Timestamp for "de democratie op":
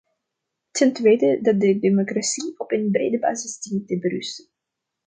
1.59-2.71